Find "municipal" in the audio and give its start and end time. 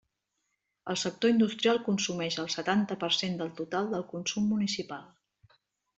4.55-5.07